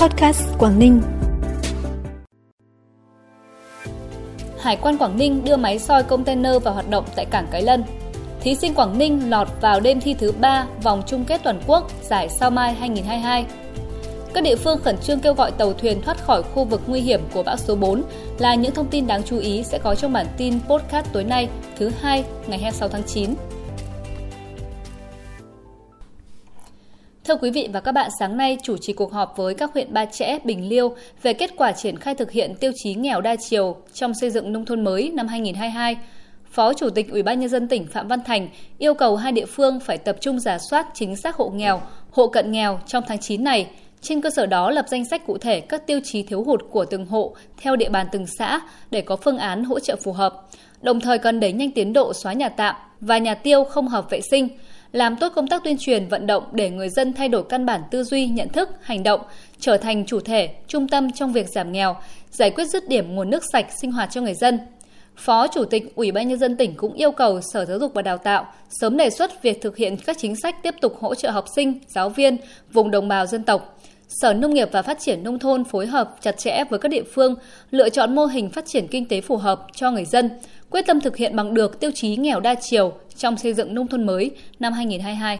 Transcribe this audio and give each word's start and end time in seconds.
Podcast 0.00 0.42
Quảng 0.58 0.78
Ninh. 0.78 1.00
Hải 4.60 4.76
quan 4.76 4.98
Quảng 4.98 5.18
Ninh 5.18 5.44
đưa 5.44 5.56
máy 5.56 5.78
soi 5.78 6.02
container 6.02 6.62
vào 6.62 6.74
hoạt 6.74 6.90
động 6.90 7.04
tại 7.16 7.24
cảng 7.24 7.46
Cái 7.50 7.62
Lân. 7.62 7.84
Thí 8.40 8.54
sinh 8.54 8.74
Quảng 8.74 8.98
Ninh 8.98 9.30
lọt 9.30 9.48
vào 9.60 9.80
đêm 9.80 10.00
thi 10.00 10.14
thứ 10.14 10.32
3 10.32 10.66
vòng 10.82 11.02
chung 11.06 11.24
kết 11.24 11.40
toàn 11.44 11.60
quốc 11.66 11.90
giải 12.02 12.28
Sao 12.28 12.50
Mai 12.50 12.74
2022. 12.74 13.46
Các 14.34 14.44
địa 14.44 14.56
phương 14.56 14.78
khẩn 14.84 14.98
trương 14.98 15.20
kêu 15.20 15.34
gọi 15.34 15.50
tàu 15.50 15.72
thuyền 15.72 16.02
thoát 16.02 16.24
khỏi 16.24 16.42
khu 16.42 16.64
vực 16.64 16.80
nguy 16.86 17.00
hiểm 17.00 17.20
của 17.34 17.42
bão 17.42 17.56
số 17.56 17.74
4 17.74 18.02
là 18.38 18.54
những 18.54 18.74
thông 18.74 18.90
tin 18.90 19.06
đáng 19.06 19.22
chú 19.22 19.38
ý 19.38 19.62
sẽ 19.62 19.78
có 19.78 19.94
trong 19.94 20.12
bản 20.12 20.26
tin 20.36 20.60
podcast 20.68 21.06
tối 21.12 21.24
nay, 21.24 21.48
thứ 21.78 21.90
hai, 22.00 22.24
ngày 22.46 22.58
26 22.58 22.88
tháng 22.88 23.02
9. 23.02 23.34
Thưa 27.28 27.36
quý 27.36 27.50
vị 27.50 27.68
và 27.72 27.80
các 27.80 27.92
bạn, 27.92 28.10
sáng 28.18 28.36
nay 28.36 28.58
chủ 28.62 28.76
trì 28.76 28.92
cuộc 28.92 29.12
họp 29.12 29.36
với 29.36 29.54
các 29.54 29.70
huyện 29.74 29.92
Ba 29.92 30.04
Chẽ, 30.04 30.38
Bình 30.44 30.68
Liêu 30.68 30.94
về 31.22 31.32
kết 31.32 31.50
quả 31.56 31.72
triển 31.72 31.96
khai 31.96 32.14
thực 32.14 32.30
hiện 32.30 32.54
tiêu 32.54 32.72
chí 32.74 32.94
nghèo 32.94 33.20
đa 33.20 33.36
chiều 33.36 33.76
trong 33.94 34.14
xây 34.14 34.30
dựng 34.30 34.52
nông 34.52 34.64
thôn 34.64 34.84
mới 34.84 35.10
năm 35.14 35.28
2022. 35.28 35.96
Phó 36.50 36.72
Chủ 36.72 36.90
tịch 36.90 37.10
Ủy 37.10 37.22
ban 37.22 37.40
nhân 37.40 37.48
dân 37.48 37.68
tỉnh 37.68 37.86
Phạm 37.86 38.08
Văn 38.08 38.20
Thành 38.26 38.48
yêu 38.78 38.94
cầu 38.94 39.16
hai 39.16 39.32
địa 39.32 39.46
phương 39.46 39.80
phải 39.80 39.98
tập 39.98 40.16
trung 40.20 40.40
giả 40.40 40.58
soát 40.70 40.86
chính 40.94 41.16
xác 41.16 41.36
hộ 41.36 41.48
nghèo, 41.48 41.80
hộ 42.10 42.28
cận 42.28 42.52
nghèo 42.52 42.80
trong 42.86 43.04
tháng 43.08 43.18
9 43.18 43.44
này. 43.44 43.70
Trên 44.00 44.20
cơ 44.20 44.30
sở 44.36 44.46
đó 44.46 44.70
lập 44.70 44.84
danh 44.88 45.04
sách 45.04 45.26
cụ 45.26 45.38
thể 45.38 45.60
các 45.60 45.86
tiêu 45.86 46.00
chí 46.04 46.22
thiếu 46.22 46.42
hụt 46.42 46.60
của 46.70 46.84
từng 46.84 47.06
hộ 47.06 47.34
theo 47.56 47.76
địa 47.76 47.88
bàn 47.88 48.06
từng 48.12 48.26
xã 48.38 48.60
để 48.90 49.00
có 49.00 49.16
phương 49.16 49.38
án 49.38 49.64
hỗ 49.64 49.80
trợ 49.80 49.96
phù 49.96 50.12
hợp. 50.12 50.34
Đồng 50.82 51.00
thời 51.00 51.18
cần 51.18 51.40
đẩy 51.40 51.52
nhanh 51.52 51.70
tiến 51.70 51.92
độ 51.92 52.12
xóa 52.12 52.32
nhà 52.32 52.48
tạm 52.48 52.74
và 53.00 53.18
nhà 53.18 53.34
tiêu 53.34 53.64
không 53.64 53.88
hợp 53.88 54.10
vệ 54.10 54.20
sinh, 54.30 54.48
làm 54.92 55.16
tốt 55.16 55.32
công 55.34 55.46
tác 55.46 55.64
tuyên 55.64 55.76
truyền 55.80 56.08
vận 56.08 56.26
động 56.26 56.44
để 56.52 56.70
người 56.70 56.88
dân 56.88 57.12
thay 57.12 57.28
đổi 57.28 57.44
căn 57.48 57.66
bản 57.66 57.82
tư 57.90 58.04
duy, 58.04 58.26
nhận 58.26 58.48
thức, 58.48 58.68
hành 58.80 59.02
động, 59.02 59.20
trở 59.58 59.76
thành 59.76 60.06
chủ 60.06 60.20
thể, 60.20 60.48
trung 60.68 60.88
tâm 60.88 61.12
trong 61.12 61.32
việc 61.32 61.48
giảm 61.48 61.72
nghèo, 61.72 61.96
giải 62.30 62.50
quyết 62.50 62.64
dứt 62.64 62.88
điểm 62.88 63.14
nguồn 63.14 63.30
nước 63.30 63.42
sạch 63.52 63.66
sinh 63.80 63.92
hoạt 63.92 64.08
cho 64.12 64.20
người 64.20 64.34
dân. 64.34 64.58
Phó 65.16 65.46
Chủ 65.46 65.64
tịch 65.64 65.92
Ủy 65.94 66.12
ban 66.12 66.28
nhân 66.28 66.38
dân 66.38 66.56
tỉnh 66.56 66.74
cũng 66.74 66.94
yêu 66.94 67.10
cầu 67.10 67.40
Sở 67.52 67.64
Giáo 67.64 67.78
dục 67.78 67.94
và 67.94 68.02
Đào 68.02 68.18
tạo 68.18 68.46
sớm 68.70 68.96
đề 68.96 69.10
xuất 69.10 69.42
việc 69.42 69.62
thực 69.62 69.76
hiện 69.76 69.96
các 70.06 70.18
chính 70.18 70.36
sách 70.36 70.62
tiếp 70.62 70.74
tục 70.80 70.96
hỗ 71.00 71.14
trợ 71.14 71.30
học 71.30 71.44
sinh, 71.56 71.78
giáo 71.88 72.08
viên 72.08 72.36
vùng 72.72 72.90
đồng 72.90 73.08
bào 73.08 73.26
dân 73.26 73.44
tộc. 73.44 73.78
Sở 74.08 74.32
Nông 74.34 74.54
nghiệp 74.54 74.68
và 74.72 74.82
Phát 74.82 74.98
triển 75.00 75.24
nông 75.24 75.38
thôn 75.38 75.64
phối 75.64 75.86
hợp 75.86 76.16
chặt 76.20 76.38
chẽ 76.38 76.64
với 76.70 76.78
các 76.78 76.88
địa 76.88 77.02
phương, 77.14 77.34
lựa 77.70 77.88
chọn 77.88 78.14
mô 78.14 78.26
hình 78.26 78.50
phát 78.50 78.66
triển 78.66 78.86
kinh 78.88 79.08
tế 79.08 79.20
phù 79.20 79.36
hợp 79.36 79.66
cho 79.74 79.90
người 79.90 80.04
dân, 80.04 80.30
quyết 80.70 80.86
tâm 80.86 81.00
thực 81.00 81.16
hiện 81.16 81.36
bằng 81.36 81.54
được 81.54 81.80
tiêu 81.80 81.90
chí 81.94 82.16
nghèo 82.16 82.40
đa 82.40 82.54
chiều 82.60 82.92
trong 83.16 83.36
xây 83.36 83.54
dựng 83.54 83.74
nông 83.74 83.88
thôn 83.88 84.06
mới 84.06 84.30
năm 84.58 84.72
2022. 84.72 85.38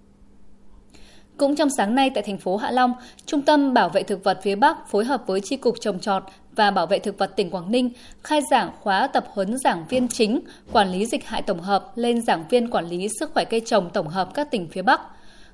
Cũng 1.36 1.56
trong 1.56 1.69
sáng 1.77 1.94
nay 1.94 2.10
tại 2.14 2.22
thành 2.22 2.38
phố 2.38 2.56
Hạ 2.56 2.70
Long, 2.70 2.92
Trung 3.27 3.42
tâm 3.42 3.75
Bảo 3.75 3.88
vệ 3.88 4.02
thực 4.02 4.25
vật 4.25 4.38
phía 4.42 4.55
Bắc 4.55 4.91
phối 4.91 5.05
hợp 5.05 5.22
với 5.27 5.41
Tri 5.41 5.56
cục 5.56 5.80
trồng 5.80 6.00
trọt 6.00 6.22
và 6.56 6.70
Bảo 6.70 6.86
vệ 6.86 6.98
thực 6.98 7.19
vật 7.19 7.36
tỉnh 7.36 7.50
Quảng 7.50 7.70
Ninh 7.70 7.91
khai 8.22 8.41
giảng 8.50 8.70
khóa 8.80 9.06
tập 9.06 9.25
huấn 9.32 9.58
giảng 9.58 9.84
viên 9.88 10.08
chính 10.08 10.41
quản 10.72 10.92
lý 10.92 11.06
dịch 11.06 11.27
hại 11.27 11.42
tổng 11.42 11.60
hợp 11.60 11.92
lên 11.94 12.22
giảng 12.22 12.44
viên 12.48 12.70
quản 12.70 12.88
lý 12.88 13.08
sức 13.20 13.30
khỏe 13.34 13.44
cây 13.44 13.60
trồng 13.66 13.91
tổng 13.91 14.08
hợp 14.08 14.34
các 14.34 14.50
tỉnh 14.50 14.69
phía 14.69 14.82
Bắc. 14.82 15.00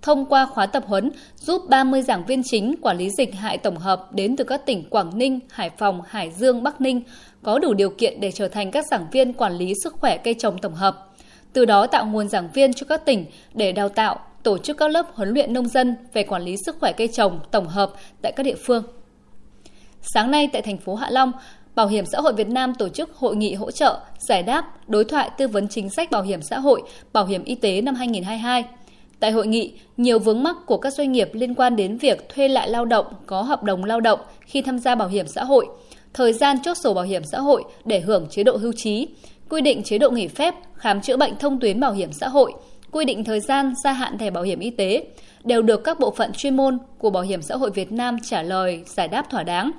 Thông 0.04 0.26
qua 0.26 0.46
khóa 0.46 0.66
tập 0.66 0.84
huấn 0.86 1.10
giúp 1.36 1.62
30 1.68 2.02
giảng 2.02 2.24
viên 2.26 2.42
chính 2.44 2.74
quản 2.82 2.98
lý 2.98 3.10
dịch 3.18 3.34
hại 3.34 3.58
tổng 3.58 3.76
hợp 3.76 4.12
đến 4.12 4.36
từ 4.36 4.44
các 4.44 4.66
tỉnh 4.66 4.88
Quảng 4.90 5.18
Ninh, 5.18 5.40
Hải 5.50 5.70
Phòng, 5.70 6.02
Hải 6.08 6.30
Dương, 6.30 6.62
Bắc 6.62 6.80
Ninh 6.80 7.02
có 7.42 7.58
đủ 7.58 7.74
điều 7.74 7.90
kiện 7.90 8.20
để 8.20 8.32
trở 8.32 8.48
thành 8.48 8.70
các 8.70 8.84
giảng 8.90 9.06
viên 9.12 9.32
quản 9.32 9.52
lý 9.52 9.72
sức 9.84 9.94
khỏe 10.00 10.16
cây 10.16 10.34
trồng 10.34 10.58
tổng 10.58 10.74
hợp. 10.74 11.08
Từ 11.52 11.64
đó 11.64 11.86
tạo 11.86 12.06
nguồn 12.06 12.28
giảng 12.28 12.48
viên 12.54 12.72
cho 12.72 12.86
các 12.88 13.04
tỉnh 13.04 13.26
để 13.54 13.72
đào 13.72 13.88
tạo, 13.88 14.18
tổ 14.42 14.58
chức 14.58 14.76
các 14.76 14.90
lớp 14.90 15.06
huấn 15.14 15.28
luyện 15.28 15.52
nông 15.52 15.68
dân 15.68 15.96
về 16.12 16.22
quản 16.22 16.42
lý 16.42 16.56
sức 16.66 16.76
khỏe 16.80 16.92
cây 16.92 17.08
trồng 17.08 17.40
tổng 17.50 17.68
hợp 17.68 17.92
tại 18.22 18.32
các 18.36 18.42
địa 18.42 18.56
phương. 18.66 18.84
Sáng 20.02 20.30
nay 20.30 20.48
tại 20.52 20.62
thành 20.62 20.78
phố 20.78 20.94
Hạ 20.94 21.10
Long, 21.10 21.32
Bảo 21.74 21.86
hiểm 21.86 22.06
xã 22.06 22.20
hội 22.20 22.32
Việt 22.32 22.48
Nam 22.48 22.74
tổ 22.74 22.88
chức 22.88 23.14
hội 23.14 23.36
nghị 23.36 23.54
hỗ 23.54 23.70
trợ, 23.70 24.00
giải 24.18 24.42
đáp, 24.42 24.88
đối 24.88 25.04
thoại 25.04 25.30
tư 25.38 25.48
vấn 25.48 25.68
chính 25.68 25.90
sách 25.90 26.10
bảo 26.10 26.22
hiểm 26.22 26.42
xã 26.42 26.58
hội, 26.58 26.82
bảo 27.12 27.26
hiểm 27.26 27.44
y 27.44 27.54
tế 27.54 27.80
năm 27.80 27.94
2022. 27.94 28.64
Tại 29.20 29.32
hội 29.32 29.46
nghị, 29.46 29.72
nhiều 29.96 30.18
vướng 30.18 30.42
mắc 30.42 30.56
của 30.66 30.76
các 30.76 30.92
doanh 30.92 31.12
nghiệp 31.12 31.30
liên 31.32 31.54
quan 31.54 31.76
đến 31.76 31.96
việc 31.96 32.28
thuê 32.28 32.48
lại 32.48 32.68
lao 32.68 32.84
động 32.84 33.06
có 33.26 33.42
hợp 33.42 33.62
đồng 33.62 33.84
lao 33.84 34.00
động 34.00 34.20
khi 34.40 34.62
tham 34.62 34.78
gia 34.78 34.94
bảo 34.94 35.08
hiểm 35.08 35.26
xã 35.26 35.44
hội, 35.44 35.66
thời 36.14 36.32
gian 36.32 36.56
chốt 36.62 36.74
sổ 36.74 36.94
bảo 36.94 37.04
hiểm 37.04 37.24
xã 37.24 37.40
hội 37.40 37.64
để 37.84 38.00
hưởng 38.00 38.26
chế 38.30 38.42
độ 38.42 38.56
hưu 38.56 38.72
trí, 38.76 39.08
quy 39.48 39.60
định 39.60 39.82
chế 39.82 39.98
độ 39.98 40.10
nghỉ 40.10 40.28
phép, 40.28 40.54
khám 40.74 41.00
chữa 41.00 41.16
bệnh 41.16 41.36
thông 41.36 41.60
tuyến 41.60 41.80
bảo 41.80 41.92
hiểm 41.92 42.12
xã 42.12 42.28
hội, 42.28 42.52
quy 42.90 43.04
định 43.04 43.24
thời 43.24 43.40
gian 43.40 43.74
gia 43.84 43.92
hạn 43.92 44.18
thẻ 44.18 44.30
bảo 44.30 44.42
hiểm 44.42 44.60
y 44.60 44.70
tế 44.70 45.04
đều 45.44 45.62
được 45.62 45.84
các 45.84 46.00
bộ 46.00 46.10
phận 46.10 46.32
chuyên 46.32 46.56
môn 46.56 46.78
của 46.98 47.10
Bảo 47.10 47.22
hiểm 47.22 47.42
xã 47.42 47.56
hội 47.56 47.70
Việt 47.70 47.92
Nam 47.92 48.16
trả 48.22 48.42
lời 48.42 48.82
giải 48.86 49.08
đáp 49.08 49.30
thỏa 49.30 49.42
đáng. 49.42 49.70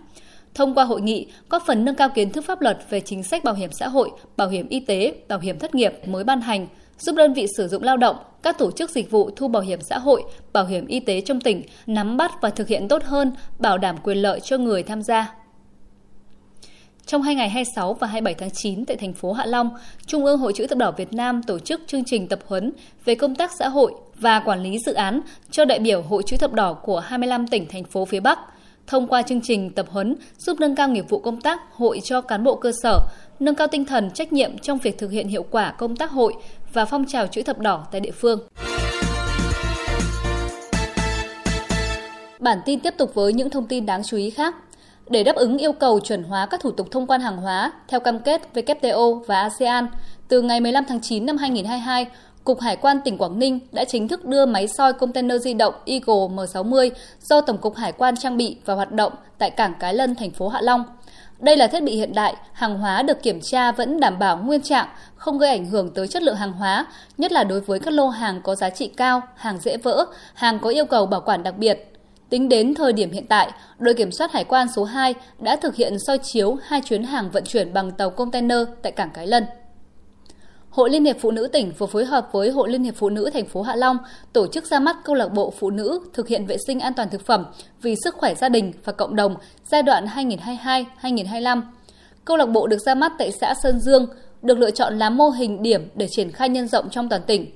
Thông 0.54 0.76
qua 0.76 0.84
hội 0.84 1.02
nghị, 1.02 1.28
có 1.50 1.60
phần 1.68 1.86
nâng 1.86 1.96
cao 1.96 2.10
kiến 2.10 2.30
thức 2.30 2.46
pháp 2.46 2.62
luật 2.62 2.78
về 2.90 3.00
chính 3.00 3.24
sách 3.24 3.44
bảo 3.44 3.54
hiểm 3.54 3.70
xã 3.72 3.88
hội, 3.88 4.10
bảo 4.38 4.50
hiểm 4.50 4.68
y 4.70 4.80
tế, 4.80 5.14
bảo 5.28 5.40
hiểm 5.40 5.60
thất 5.60 5.76
nghiệp 5.76 5.94
mới 6.06 6.24
ban 6.24 6.42
hành, 6.42 6.68
giúp 6.98 7.16
đơn 7.16 7.34
vị 7.34 7.48
sử 7.58 7.68
dụng 7.68 7.84
lao 7.84 7.98
động, 7.98 8.16
các 8.44 8.58
tổ 8.58 8.72
chức 8.72 8.90
dịch 8.90 9.12
vụ 9.12 9.30
thu 9.36 9.48
bảo 9.48 9.62
hiểm 9.62 9.80
xã 9.82 9.98
hội, 9.98 10.24
bảo 10.54 10.66
hiểm 10.66 10.88
y 10.88 11.00
tế 11.00 11.22
trong 11.22 11.42
tỉnh 11.42 11.62
nắm 11.88 12.18
bắt 12.18 12.32
và 12.42 12.50
thực 12.50 12.68
hiện 12.68 12.88
tốt 12.88 13.04
hơn, 13.04 13.32
bảo 13.60 13.78
đảm 13.78 13.98
quyền 14.04 14.18
lợi 14.18 14.40
cho 14.40 14.58
người 14.58 14.84
tham 14.84 15.02
gia. 15.02 15.34
Trong 17.06 17.22
hai 17.22 17.36
ngày 17.36 17.50
26 17.50 17.94
và 17.94 18.08
27 18.08 18.34
tháng 18.34 18.50
9 18.54 18.86
tại 18.86 18.98
thành 18.98 19.14
phố 19.14 19.34
Hạ 19.34 19.46
Long, 19.46 19.70
Trung 20.06 20.26
ương 20.26 20.40
Hội 20.40 20.54
chữ 20.54 20.68
thập 20.68 20.78
đỏ 20.78 20.92
Việt 20.92 21.14
Nam 21.14 21.44
tổ 21.44 21.60
chức 21.60 21.82
chương 21.88 22.04
trình 22.06 22.28
tập 22.28 22.40
huấn 22.48 22.72
về 23.06 23.16
công 23.16 23.36
tác 23.36 23.52
xã 23.60 23.70
hội 23.70 23.94
và 24.16 24.40
quản 24.40 24.64
lý 24.64 24.80
dự 24.86 24.94
án 24.94 25.22
cho 25.52 25.66
đại 25.66 25.80
biểu 25.80 26.02
Hội 26.02 26.24
chữ 26.26 26.38
thập 26.38 26.54
đỏ 26.54 26.74
của 26.74 27.00
25 27.00 27.48
tỉnh 27.48 27.68
thành 27.68 27.84
phố 27.84 28.06
phía 28.06 28.20
Bắc. 28.20 28.40
Thông 28.88 29.08
qua 29.08 29.22
chương 29.22 29.42
trình 29.42 29.70
tập 29.70 29.86
huấn 29.90 30.16
giúp 30.38 30.60
nâng 30.60 30.76
cao 30.76 30.90
nghiệp 30.90 31.06
vụ 31.10 31.20
công 31.20 31.42
tác 31.42 31.62
hội 31.74 32.00
cho 32.04 32.22
cán 32.22 32.44
bộ 32.44 32.56
cơ 32.56 32.72
sở, 32.84 33.00
nâng 33.40 33.56
cao 33.56 33.68
tinh 33.68 33.86
thần 33.86 34.12
trách 34.12 34.34
nhiệm 34.34 34.58
trong 34.58 34.78
việc 34.78 34.98
thực 34.98 35.12
hiện 35.12 35.28
hiệu 35.28 35.46
quả 35.52 35.72
công 35.72 35.96
tác 35.96 36.12
hội 36.12 36.34
và 36.74 36.86
phong 36.86 37.06
trào 37.06 37.28
chữ 37.28 37.42
thập 37.42 37.60
đỏ 37.60 37.88
tại 37.92 38.02
địa 38.02 38.12
phương. 38.12 38.40
Bản 42.40 42.58
tin 42.66 42.80
tiếp 42.80 42.94
tục 42.98 43.14
với 43.14 43.34
những 43.34 43.50
thông 43.50 43.68
tin 43.68 43.86
đáng 43.86 44.04
chú 44.04 44.18
ý 44.18 44.30
khác. 44.30 44.56
Để 45.10 45.24
đáp 45.24 45.36
ứng 45.36 45.58
yêu 45.58 45.74
cầu 45.74 46.00
chuẩn 46.00 46.24
hóa 46.24 46.46
các 46.46 46.62
thủ 46.62 46.72
tục 46.72 46.88
thông 46.92 47.08
quan 47.08 47.22
hàng 47.22 47.38
hóa 47.38 47.72
theo 47.88 48.00
cam 48.00 48.20
kết 48.20 48.42
WTO 48.54 49.24
và 49.28 49.42
ASEAN, 49.42 49.88
từ 50.28 50.42
ngày 50.42 50.62
15 50.62 50.84
tháng 50.88 51.02
9 51.02 51.26
năm 51.26 51.38
2022, 51.38 52.06
Cục 52.46 52.60
Hải 52.60 52.76
quan 52.76 53.02
tỉnh 53.02 53.18
Quảng 53.18 53.40
Ninh 53.40 53.60
đã 53.72 53.86
chính 53.86 54.08
thức 54.08 54.26
đưa 54.26 54.46
máy 54.46 54.68
soi 54.68 54.94
container 54.94 55.42
di 55.42 55.54
động 55.54 55.74
Eagle 55.86 56.36
M60 56.36 56.90
do 57.22 57.42
Tổng 57.42 57.58
cục 57.58 57.76
Hải 57.76 57.92
quan 57.92 58.16
trang 58.18 58.38
bị 58.38 58.58
và 58.66 58.74
hoạt 58.74 58.92
động 58.92 59.14
tại 59.38 59.50
cảng 59.50 59.74
Cái 59.80 59.94
Lân, 59.94 60.16
thành 60.16 60.32
phố 60.32 60.48
Hạ 60.48 60.62
Long. 60.62 60.84
Đây 61.40 61.58
là 61.58 61.68
thiết 61.68 61.84
bị 61.84 61.96
hiện 61.96 62.14
đại, 62.14 62.36
hàng 62.54 62.80
hóa 62.80 63.02
được 63.02 63.24
kiểm 63.24 63.40
tra 63.42 63.72
vẫn 63.72 64.00
đảm 64.00 64.20
bảo 64.20 64.38
nguyên 64.38 64.62
trạng, 64.62 64.88
không 65.16 65.38
gây 65.38 65.50
ảnh 65.50 65.66
hưởng 65.66 65.94
tới 65.94 66.08
chất 66.08 66.24
lượng 66.24 66.36
hàng 66.36 66.52
hóa, 66.52 66.86
nhất 67.18 67.32
là 67.32 67.44
đối 67.44 67.62
với 67.62 67.80
các 67.80 67.94
lô 67.94 68.08
hàng 68.08 68.42
có 68.42 68.56
giá 68.56 68.70
trị 68.70 68.88
cao, 68.88 69.22
hàng 69.36 69.60
dễ 69.60 69.78
vỡ, 69.78 70.06
hàng 70.34 70.60
có 70.60 70.70
yêu 70.70 70.86
cầu 70.86 71.06
bảo 71.06 71.22
quản 71.22 71.44
đặc 71.44 71.58
biệt. 71.58 71.94
Tính 72.30 72.50
đến 72.50 72.76
thời 72.76 72.94
điểm 72.94 73.12
hiện 73.12 73.28
tại, 73.28 73.52
đội 73.80 73.94
kiểm 73.94 74.12
soát 74.12 74.32
hải 74.32 74.44
quan 74.44 74.68
số 74.76 74.84
2 74.84 75.14
đã 75.40 75.56
thực 75.56 75.76
hiện 75.76 75.98
soi 76.08 76.18
chiếu 76.18 76.58
hai 76.64 76.82
chuyến 76.82 77.04
hàng 77.04 77.30
vận 77.32 77.44
chuyển 77.44 77.74
bằng 77.74 77.92
tàu 77.92 78.10
container 78.10 78.60
tại 78.82 78.92
cảng 78.92 79.10
Cái 79.14 79.28
Lân. 79.28 79.44
Hội 80.76 80.90
Liên 80.90 81.06
hiệp 81.06 81.16
Phụ 81.20 81.32
nữ 81.32 81.48
tỉnh 81.48 81.72
vừa 81.78 81.86
phối 81.86 82.06
hợp 82.06 82.30
với 82.32 82.50
Hội 82.50 82.70
Liên 82.70 82.84
hiệp 82.84 82.96
Phụ 82.96 83.10
nữ 83.10 83.30
thành 83.34 83.46
phố 83.46 83.62
Hạ 83.62 83.76
Long 83.76 83.98
tổ 84.34 84.48
chức 84.48 84.66
ra 84.66 84.80
mắt 84.80 84.96
câu 85.04 85.16
lạc 85.16 85.28
bộ 85.28 85.54
phụ 85.60 85.70
nữ 85.70 86.00
thực 86.14 86.28
hiện 86.28 86.46
vệ 86.46 86.58
sinh 86.68 86.80
an 86.80 86.94
toàn 86.94 87.10
thực 87.10 87.26
phẩm 87.26 87.46
vì 87.82 87.96
sức 88.04 88.16
khỏe 88.16 88.36
gia 88.36 88.50
đình 88.50 88.74
và 88.84 88.94
cộng 88.94 89.16
đồng 89.16 89.36
giai 89.72 89.84
đoạn 89.84 90.06
2022-2025. 91.02 91.62
Câu 92.26 92.38
lạc 92.38 92.46
bộ 92.46 92.68
được 92.68 92.78
ra 92.78 92.96
mắt 92.96 93.12
tại 93.18 93.32
xã 93.42 93.54
Sơn 93.64 93.80
Dương, 93.80 94.08
được 94.42 94.58
lựa 94.58 94.72
chọn 94.72 94.98
làm 94.98 95.18
mô 95.18 95.30
hình 95.30 95.64
điểm 95.64 95.90
để 95.96 96.08
triển 96.12 96.32
khai 96.32 96.50
nhân 96.50 96.68
rộng 96.68 96.90
trong 96.90 97.10
toàn 97.10 97.22
tỉnh. 97.28 97.52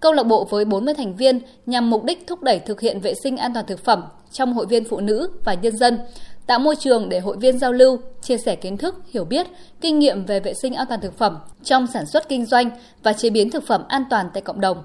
Câu 0.00 0.12
lạc 0.12 0.22
bộ 0.22 0.44
với 0.44 0.64
40 0.64 0.94
thành 0.94 1.16
viên 1.16 1.40
nhằm 1.66 1.90
mục 1.90 2.04
đích 2.04 2.26
thúc 2.26 2.42
đẩy 2.42 2.58
thực 2.58 2.80
hiện 2.80 3.00
vệ 3.00 3.14
sinh 3.22 3.36
an 3.36 3.54
toàn 3.54 3.66
thực 3.66 3.84
phẩm 3.84 4.02
trong 4.32 4.52
hội 4.52 4.66
viên 4.66 4.84
phụ 4.84 5.00
nữ 5.00 5.30
và 5.44 5.54
nhân 5.54 5.76
dân, 5.76 5.98
tạo 6.46 6.58
môi 6.58 6.76
trường 6.76 7.08
để 7.08 7.20
hội 7.20 7.36
viên 7.36 7.58
giao 7.58 7.72
lưu, 7.72 7.98
chia 8.22 8.38
sẻ 8.38 8.56
kiến 8.56 8.76
thức, 8.76 8.94
hiểu 9.10 9.24
biết, 9.24 9.46
kinh 9.80 9.98
nghiệm 9.98 10.24
về 10.24 10.40
vệ 10.40 10.54
sinh 10.62 10.74
an 10.74 10.86
toàn 10.88 11.00
thực 11.00 11.18
phẩm 11.18 11.38
trong 11.64 11.86
sản 11.86 12.06
xuất 12.06 12.28
kinh 12.28 12.44
doanh 12.44 12.70
và 13.02 13.12
chế 13.12 13.30
biến 13.30 13.50
thực 13.50 13.66
phẩm 13.66 13.84
an 13.88 14.04
toàn 14.10 14.26
tại 14.34 14.42
cộng 14.42 14.60
đồng. 14.60 14.82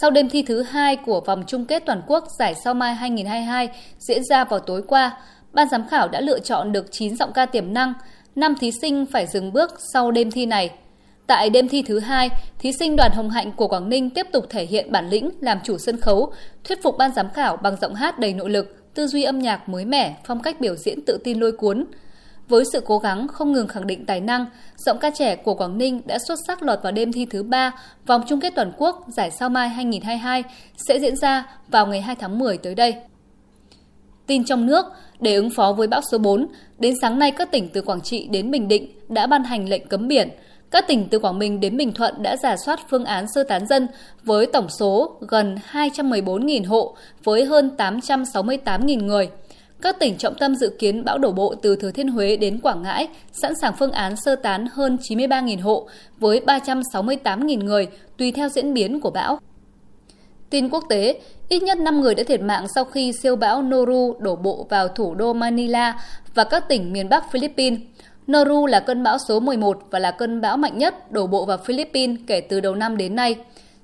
Sau 0.00 0.10
đêm 0.10 0.28
thi 0.28 0.42
thứ 0.42 0.62
hai 0.62 0.96
của 0.96 1.20
vòng 1.20 1.44
chung 1.46 1.64
kết 1.64 1.82
toàn 1.86 2.02
quốc 2.06 2.24
giải 2.38 2.54
sao 2.64 2.74
mai 2.74 2.94
2022 2.94 3.68
diễn 3.98 4.24
ra 4.24 4.44
vào 4.44 4.60
tối 4.60 4.82
qua, 4.82 5.18
ban 5.52 5.68
giám 5.68 5.88
khảo 5.88 6.08
đã 6.08 6.20
lựa 6.20 6.38
chọn 6.38 6.72
được 6.72 6.86
9 6.92 7.16
giọng 7.16 7.32
ca 7.32 7.46
tiềm 7.46 7.72
năng, 7.72 7.92
5 8.34 8.54
thí 8.60 8.70
sinh 8.82 9.06
phải 9.06 9.26
dừng 9.26 9.52
bước 9.52 9.70
sau 9.92 10.10
đêm 10.10 10.30
thi 10.30 10.46
này– 10.46 10.70
Tại 11.26 11.50
đêm 11.50 11.68
thi 11.68 11.82
thứ 11.82 11.98
hai, 11.98 12.30
thí 12.58 12.72
sinh 12.72 12.96
đoàn 12.96 13.10
Hồng 13.14 13.30
Hạnh 13.30 13.52
của 13.52 13.68
Quảng 13.68 13.88
Ninh 13.88 14.10
tiếp 14.10 14.26
tục 14.32 14.46
thể 14.50 14.66
hiện 14.66 14.92
bản 14.92 15.08
lĩnh 15.08 15.30
làm 15.40 15.58
chủ 15.64 15.78
sân 15.78 16.00
khấu, 16.00 16.32
thuyết 16.64 16.82
phục 16.82 16.98
ban 16.98 17.14
giám 17.14 17.30
khảo 17.30 17.56
bằng 17.56 17.76
giọng 17.80 17.94
hát 17.94 18.18
đầy 18.18 18.34
nội 18.34 18.50
lực, 18.50 18.76
tư 18.96 19.06
duy 19.06 19.22
âm 19.22 19.38
nhạc 19.38 19.68
mới 19.68 19.84
mẻ, 19.84 20.16
phong 20.24 20.42
cách 20.42 20.60
biểu 20.60 20.76
diễn 20.76 21.04
tự 21.06 21.18
tin 21.24 21.40
lôi 21.40 21.52
cuốn. 21.52 21.84
Với 22.48 22.64
sự 22.72 22.80
cố 22.86 22.98
gắng 22.98 23.28
không 23.28 23.52
ngừng 23.52 23.68
khẳng 23.68 23.86
định 23.86 24.06
tài 24.06 24.20
năng, 24.20 24.46
giọng 24.76 24.98
ca 24.98 25.10
trẻ 25.10 25.36
của 25.36 25.54
Quảng 25.54 25.78
Ninh 25.78 26.00
đã 26.06 26.18
xuất 26.18 26.38
sắc 26.46 26.62
lọt 26.62 26.78
vào 26.82 26.92
đêm 26.92 27.12
thi 27.12 27.26
thứ 27.30 27.42
ba 27.42 27.72
vòng 28.06 28.22
chung 28.28 28.40
kết 28.40 28.52
toàn 28.56 28.72
quốc 28.78 29.04
giải 29.16 29.30
sao 29.30 29.48
mai 29.48 29.68
2022 29.68 30.44
sẽ 30.88 30.98
diễn 31.00 31.16
ra 31.16 31.46
vào 31.68 31.86
ngày 31.86 32.00
2 32.00 32.16
tháng 32.16 32.38
10 32.38 32.58
tới 32.58 32.74
đây. 32.74 32.94
Tin 34.26 34.44
trong 34.44 34.66
nước, 34.66 34.86
để 35.20 35.34
ứng 35.34 35.50
phó 35.50 35.72
với 35.72 35.88
bão 35.88 36.00
số 36.12 36.18
4, 36.18 36.46
đến 36.78 36.94
sáng 37.00 37.18
nay 37.18 37.30
các 37.30 37.50
tỉnh 37.50 37.68
từ 37.68 37.82
Quảng 37.82 38.00
Trị 38.00 38.28
đến 38.30 38.50
Bình 38.50 38.68
Định 38.68 38.90
đã 39.08 39.26
ban 39.26 39.44
hành 39.44 39.68
lệnh 39.68 39.86
cấm 39.86 40.08
biển. 40.08 40.28
Các 40.70 40.84
tỉnh 40.88 41.08
từ 41.10 41.18
Quảng 41.18 41.38
Bình 41.38 41.60
đến 41.60 41.76
Bình 41.76 41.92
Thuận 41.92 42.22
đã 42.22 42.36
giả 42.36 42.56
soát 42.56 42.80
phương 42.90 43.04
án 43.04 43.24
sơ 43.34 43.44
tán 43.44 43.66
dân 43.66 43.88
với 44.24 44.46
tổng 44.46 44.68
số 44.78 45.16
gần 45.28 45.56
214.000 45.72 46.66
hộ 46.66 46.96
với 47.24 47.44
hơn 47.44 47.70
868.000 47.78 49.04
người. 49.04 49.28
Các 49.82 49.98
tỉnh 49.98 50.16
trọng 50.16 50.34
tâm 50.34 50.54
dự 50.56 50.76
kiến 50.78 51.04
bão 51.04 51.18
đổ 51.18 51.32
bộ 51.32 51.54
từ 51.62 51.76
Thừa 51.76 51.90
Thiên 51.90 52.08
Huế 52.08 52.36
đến 52.36 52.60
Quảng 52.60 52.82
Ngãi 52.82 53.08
sẵn 53.32 53.54
sàng 53.60 53.72
phương 53.78 53.92
án 53.92 54.14
sơ 54.16 54.36
tán 54.36 54.66
hơn 54.72 54.96
93.000 55.08 55.62
hộ 55.62 55.88
với 56.18 56.40
368.000 56.46 57.64
người 57.64 57.88
tùy 58.18 58.32
theo 58.32 58.48
diễn 58.48 58.74
biến 58.74 59.00
của 59.00 59.10
bão. 59.10 59.38
Tin 60.50 60.68
quốc 60.68 60.84
tế, 60.88 61.20
ít 61.48 61.62
nhất 61.62 61.78
5 61.78 62.00
người 62.00 62.14
đã 62.14 62.22
thiệt 62.22 62.40
mạng 62.40 62.66
sau 62.74 62.84
khi 62.84 63.12
siêu 63.22 63.36
bão 63.36 63.62
Noru 63.62 64.16
đổ 64.18 64.36
bộ 64.36 64.66
vào 64.70 64.88
thủ 64.88 65.14
đô 65.14 65.32
Manila 65.32 66.00
và 66.34 66.44
các 66.44 66.68
tỉnh 66.68 66.92
miền 66.92 67.08
Bắc 67.08 67.32
Philippines. 67.32 67.80
Noru 68.32 68.66
là 68.66 68.80
cơn 68.80 69.02
bão 69.02 69.18
số 69.28 69.40
11 69.40 69.78
và 69.90 69.98
là 69.98 70.10
cơn 70.10 70.40
bão 70.40 70.56
mạnh 70.56 70.78
nhất 70.78 71.12
đổ 71.12 71.26
bộ 71.26 71.44
vào 71.44 71.58
Philippines 71.58 72.18
kể 72.26 72.40
từ 72.40 72.60
đầu 72.60 72.74
năm 72.74 72.96
đến 72.96 73.14
nay. 73.14 73.36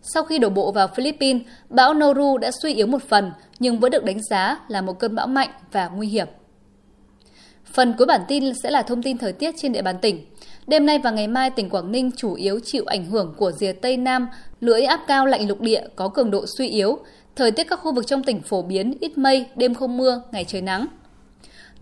Sau 0.02 0.22
khi 0.22 0.38
đổ 0.38 0.48
bộ 0.48 0.72
vào 0.72 0.88
Philippines, 0.88 1.42
bão 1.68 1.94
Noru 1.94 2.38
đã 2.38 2.50
suy 2.62 2.74
yếu 2.74 2.86
một 2.86 3.02
phần 3.08 3.32
nhưng 3.58 3.78
vẫn 3.78 3.90
được 3.90 4.04
đánh 4.04 4.22
giá 4.30 4.60
là 4.68 4.80
một 4.80 4.98
cơn 4.98 5.14
bão 5.14 5.26
mạnh 5.26 5.48
và 5.72 5.88
nguy 5.88 6.08
hiểm. 6.08 6.26
Phần 7.64 7.94
cuối 7.98 8.06
bản 8.06 8.20
tin 8.28 8.54
sẽ 8.62 8.70
là 8.70 8.82
thông 8.82 9.02
tin 9.02 9.18
thời 9.18 9.32
tiết 9.32 9.54
trên 9.58 9.72
địa 9.72 9.82
bàn 9.82 9.98
tỉnh. 10.02 10.26
Đêm 10.66 10.86
nay 10.86 10.98
và 10.98 11.10
ngày 11.10 11.28
mai, 11.28 11.50
tỉnh 11.50 11.70
Quảng 11.70 11.92
Ninh 11.92 12.10
chủ 12.16 12.34
yếu 12.34 12.60
chịu 12.64 12.84
ảnh 12.86 13.04
hưởng 13.04 13.34
của 13.38 13.52
rìa 13.52 13.72
Tây 13.72 13.96
Nam, 13.96 14.28
lưỡi 14.60 14.82
áp 14.82 15.00
cao 15.06 15.26
lạnh 15.26 15.48
lục 15.48 15.60
địa 15.60 15.82
có 15.96 16.08
cường 16.08 16.30
độ 16.30 16.44
suy 16.58 16.68
yếu. 16.68 16.98
Thời 17.36 17.50
tiết 17.50 17.64
các 17.64 17.80
khu 17.82 17.94
vực 17.94 18.06
trong 18.06 18.22
tỉnh 18.22 18.40
phổ 18.40 18.62
biến 18.62 18.94
ít 19.00 19.18
mây, 19.18 19.46
đêm 19.56 19.74
không 19.74 19.96
mưa, 19.96 20.22
ngày 20.32 20.44
trời 20.48 20.62
nắng. 20.62 20.86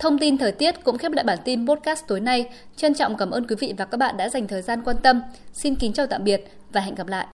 Thông 0.01 0.19
tin 0.19 0.39
thời 0.39 0.53
tiết 0.53 0.85
cũng 0.85 0.99
khép 0.99 1.13
lại 1.13 1.25
bản 1.25 1.39
tin 1.45 1.67
podcast 1.67 2.07
tối 2.07 2.21
nay. 2.21 2.49
Trân 2.77 2.95
trọng 2.95 3.17
cảm 3.17 3.31
ơn 3.31 3.47
quý 3.47 3.57
vị 3.59 3.75
và 3.79 3.85
các 3.85 3.97
bạn 3.97 4.17
đã 4.17 4.29
dành 4.29 4.49
thời 4.49 4.63
gian 4.63 4.83
quan 4.85 4.97
tâm. 5.03 5.23
Xin 5.53 5.75
kính 5.75 5.93
chào 5.93 6.07
tạm 6.07 6.25
biệt 6.25 6.45
và 6.73 6.81
hẹn 6.81 6.95
gặp 6.95 7.07
lại. 7.07 7.27